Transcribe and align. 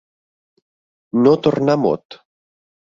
No 1.27 1.37
tornar 1.49 1.79
mot. 1.87 2.23